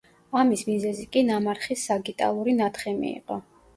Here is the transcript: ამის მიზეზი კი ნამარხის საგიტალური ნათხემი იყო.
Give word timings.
ამის 0.43 0.63
მიზეზი 0.69 1.05
კი 1.17 1.23
ნამარხის 1.29 1.85
საგიტალური 1.91 2.57
ნათხემი 2.63 3.13
იყო. 3.19 3.43